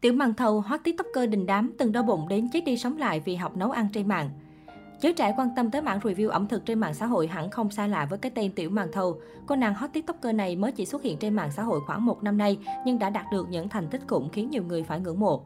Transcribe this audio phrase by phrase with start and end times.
[0.00, 3.20] Tiểu màn thầu hot tiktoker đình đám từng đau bụng đến chết đi sống lại
[3.20, 4.30] vì học nấu ăn trên mạng.
[5.00, 7.70] Giới trẻ quan tâm tới mảng review ẩm thực trên mạng xã hội hẳn không
[7.70, 9.20] xa lạ với cái tên Tiểu Màn Thầu.
[9.46, 12.22] Cô nàng hot tiktoker này mới chỉ xuất hiện trên mạng xã hội khoảng một
[12.22, 15.20] năm nay, nhưng đã đạt được những thành tích khủng khiến nhiều người phải ngưỡng
[15.20, 15.42] mộ.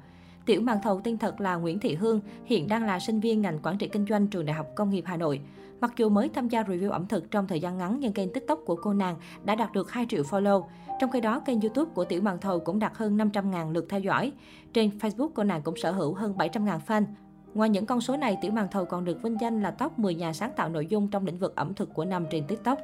[0.47, 3.58] Tiểu màn thầu tên thật là Nguyễn Thị Hương, hiện đang là sinh viên ngành
[3.63, 5.40] quản trị kinh doanh trường Đại học Công nghiệp Hà Nội.
[5.81, 8.60] Mặc dù mới tham gia review ẩm thực trong thời gian ngắn nhưng kênh TikTok
[8.67, 10.65] của cô nàng đã đạt được 2 triệu follow.
[11.01, 14.01] Trong khi đó, kênh YouTube của Tiểu Màn Thầu cũng đạt hơn 500.000 lượt theo
[14.01, 14.33] dõi.
[14.72, 17.04] Trên Facebook, cô nàng cũng sở hữu hơn 700.000 fan.
[17.54, 20.15] Ngoài những con số này, Tiểu Màn Thầu còn được vinh danh là top 10
[20.15, 22.79] nhà sáng tạo nội dung trong lĩnh vực ẩm thực của năm trên TikTok.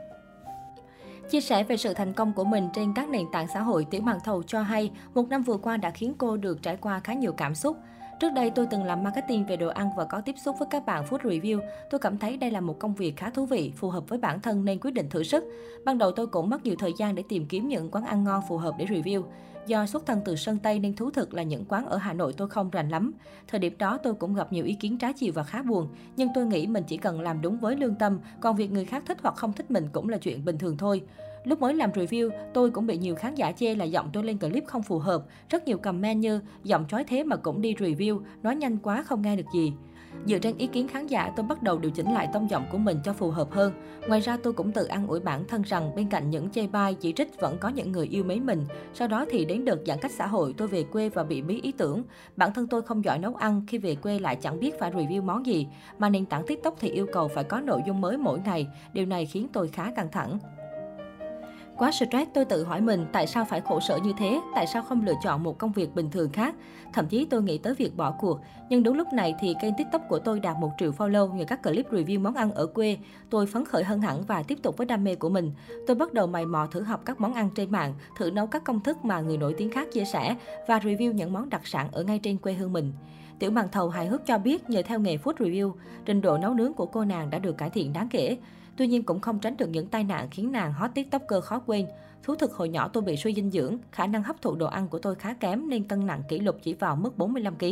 [1.31, 4.01] Chia sẻ về sự thành công của mình trên các nền tảng xã hội, Tiểu
[4.03, 7.15] mạn Thầu cho hay, một năm vừa qua đã khiến cô được trải qua khá
[7.15, 7.77] nhiều cảm xúc.
[8.21, 10.87] Trước đây tôi từng làm marketing về đồ ăn và có tiếp xúc với các
[10.87, 11.61] bạn food review.
[11.91, 14.41] Tôi cảm thấy đây là một công việc khá thú vị, phù hợp với bản
[14.41, 15.45] thân nên quyết định thử sức.
[15.85, 18.43] Ban đầu tôi cũng mất nhiều thời gian để tìm kiếm những quán ăn ngon
[18.49, 19.23] phù hợp để review.
[19.67, 22.33] Do xuất thân từ Sơn Tây nên thú thực là những quán ở Hà Nội
[22.37, 23.13] tôi không rành lắm.
[23.49, 25.89] Thời điểm đó tôi cũng gặp nhiều ý kiến trái chiều và khá buồn.
[26.17, 29.03] Nhưng tôi nghĩ mình chỉ cần làm đúng với lương tâm, còn việc người khác
[29.07, 31.03] thích hoặc không thích mình cũng là chuyện bình thường thôi.
[31.45, 34.39] Lúc mới làm review, tôi cũng bị nhiều khán giả chê là giọng tôi lên
[34.39, 35.23] clip không phù hợp.
[35.49, 39.23] Rất nhiều comment như giọng chói thế mà cũng đi review, nói nhanh quá không
[39.23, 39.73] nghe được gì.
[40.27, 42.79] Dựa trên ý kiến khán giả, tôi bắt đầu điều chỉnh lại tông giọng của
[42.79, 43.73] mình cho phù hợp hơn.
[44.09, 46.95] Ngoài ra, tôi cũng tự ăn ủi bản thân rằng bên cạnh những chê bai,
[46.95, 48.65] chỉ trích vẫn có những người yêu mến mình.
[48.95, 51.61] Sau đó thì đến đợt giãn cách xã hội, tôi về quê và bị bí
[51.63, 52.03] ý tưởng.
[52.37, 55.23] Bản thân tôi không giỏi nấu ăn, khi về quê lại chẳng biết phải review
[55.23, 55.67] món gì.
[55.99, 58.67] Mà nền tảng TikTok thì yêu cầu phải có nội dung mới mỗi ngày.
[58.93, 60.39] Điều này khiến tôi khá căng thẳng.
[61.81, 64.83] Quá stress, tôi tự hỏi mình tại sao phải khổ sở như thế, tại sao
[64.83, 66.55] không lựa chọn một công việc bình thường khác.
[66.93, 68.41] Thậm chí tôi nghĩ tới việc bỏ cuộc.
[68.71, 71.63] Nhưng đúng lúc này thì kênh TikTok của tôi đạt 1 triệu follow nhờ các
[71.63, 72.99] clip review món ăn ở quê.
[73.31, 75.53] Tôi phấn khởi hơn hẳn và tiếp tục với đam mê của mình.
[75.87, 78.65] Tôi bắt đầu mày mò thử học các món ăn trên mạng, thử nấu các
[78.65, 80.37] công thức mà người nổi tiếng khác chia sẻ
[80.69, 82.93] và review những món đặc sản ở ngay trên quê hương mình.
[83.41, 85.73] Tiểu màn thầu hài hước cho biết nhờ theo nghề food review,
[86.05, 88.37] trình độ nấu nướng của cô nàng đã được cải thiện đáng kể.
[88.77, 91.87] Tuy nhiên cũng không tránh được những tai nạn khiến nàng hot tiktoker khó quên.
[92.23, 94.89] Thú thực hồi nhỏ tôi bị suy dinh dưỡng, khả năng hấp thụ đồ ăn
[94.89, 97.65] của tôi khá kém nên cân nặng kỷ lục chỉ vào mức 45 kg.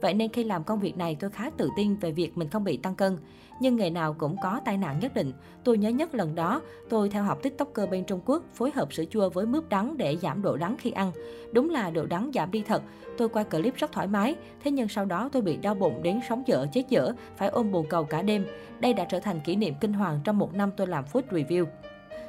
[0.00, 2.64] Vậy nên khi làm công việc này tôi khá tự tin về việc mình không
[2.64, 3.16] bị tăng cân.
[3.60, 5.32] Nhưng ngày nào cũng có tai nạn nhất định.
[5.64, 9.04] Tôi nhớ nhất lần đó, tôi theo học tiktoker bên Trung Quốc phối hợp sữa
[9.10, 11.12] chua với mướp đắng để giảm độ đắng khi ăn.
[11.52, 12.82] Đúng là độ đắng giảm đi thật.
[13.18, 16.20] Tôi quay clip rất thoải mái, thế nhưng sau đó tôi bị đau bụng đến
[16.28, 18.46] sống dở chết dở, phải ôm bồn cầu cả đêm.
[18.80, 21.66] Đây đã trở thành kỷ niệm kinh hoàng trong một năm tôi làm food review.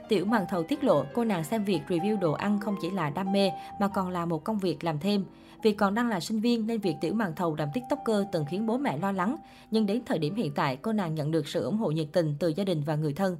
[0.09, 3.09] Tiểu màn thầu tiết lộ cô nàng xem việc review đồ ăn không chỉ là
[3.09, 5.25] đam mê mà còn là một công việc làm thêm.
[5.63, 8.65] Vì còn đang là sinh viên nên việc tiểu màn thầu làm tiktoker từng khiến
[8.65, 9.35] bố mẹ lo lắng.
[9.71, 12.35] Nhưng đến thời điểm hiện tại cô nàng nhận được sự ủng hộ nhiệt tình
[12.39, 13.37] từ gia đình và người thân.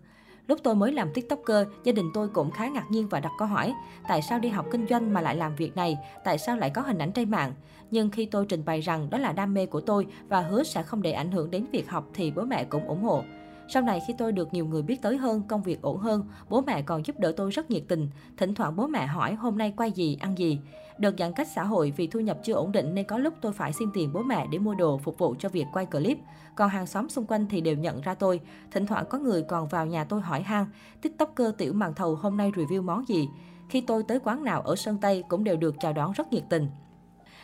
[0.47, 3.47] Lúc tôi mới làm tiktoker, gia đình tôi cũng khá ngạc nhiên và đặt câu
[3.47, 3.73] hỏi,
[4.07, 6.81] tại sao đi học kinh doanh mà lại làm việc này, tại sao lại có
[6.81, 7.53] hình ảnh trên mạng.
[7.91, 10.83] Nhưng khi tôi trình bày rằng đó là đam mê của tôi và hứa sẽ
[10.83, 13.23] không để ảnh hưởng đến việc học thì bố mẹ cũng ủng hộ.
[13.73, 16.61] Sau này khi tôi được nhiều người biết tới hơn, công việc ổn hơn, bố
[16.61, 18.09] mẹ còn giúp đỡ tôi rất nhiệt tình.
[18.37, 20.59] Thỉnh thoảng bố mẹ hỏi hôm nay quay gì, ăn gì.
[20.97, 23.53] Đợt giãn cách xã hội vì thu nhập chưa ổn định nên có lúc tôi
[23.53, 26.17] phải xin tiền bố mẹ để mua đồ phục vụ cho việc quay clip.
[26.55, 28.39] Còn hàng xóm xung quanh thì đều nhận ra tôi.
[28.71, 30.65] Thỉnh thoảng có người còn vào nhà tôi hỏi han,
[31.01, 33.27] tiktoker tiểu màn thầu hôm nay review món gì.
[33.69, 36.43] Khi tôi tới quán nào ở Sơn Tây cũng đều được chào đón rất nhiệt
[36.49, 36.67] tình.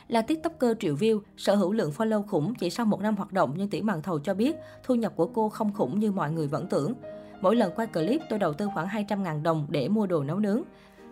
[0.08, 3.54] Là tiktoker triệu view, sở hữu lượng follow khủng chỉ sau một năm hoạt động
[3.58, 6.48] nhưng tỷ màn thầu cho biết thu nhập của cô không khủng như mọi người
[6.48, 6.94] vẫn tưởng.
[7.42, 10.62] Mỗi lần quay clip tôi đầu tư khoảng 200.000 đồng để mua đồ nấu nướng.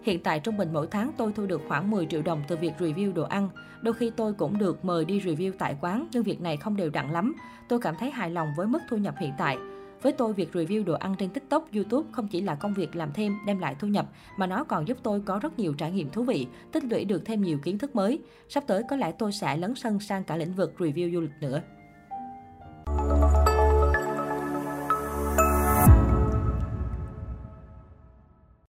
[0.04, 2.74] Hiện tại trung bình mỗi tháng tôi thu được khoảng 10 triệu đồng từ việc
[2.80, 3.50] review đồ ăn.
[3.82, 6.90] Đôi khi tôi cũng được mời đi review tại quán nhưng việc này không đều
[6.90, 7.36] đặn lắm.
[7.70, 9.58] Tôi cảm thấy hài lòng với mức thu nhập hiện tại.
[10.04, 13.14] Với tôi, việc review đồ ăn trên TikTok, YouTube không chỉ là công việc làm
[13.14, 14.06] thêm, đem lại thu nhập,
[14.38, 17.26] mà nó còn giúp tôi có rất nhiều trải nghiệm thú vị, tích lũy được
[17.26, 18.20] thêm nhiều kiến thức mới.
[18.50, 21.32] Sắp tới có lẽ tôi sẽ lấn sân sang cả lĩnh vực review du lịch
[21.42, 21.62] nữa.